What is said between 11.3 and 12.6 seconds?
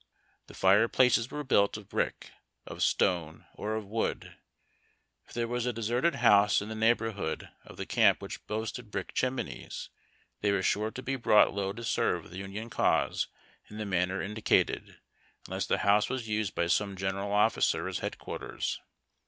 low to serve the